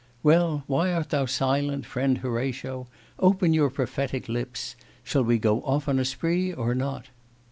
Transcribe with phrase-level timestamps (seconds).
[0.23, 2.87] 'Well, why art thou silent, friend Horatio?
[3.19, 4.75] Open your prophetic lips.
[5.03, 7.09] Shall we go off on a spree, or not?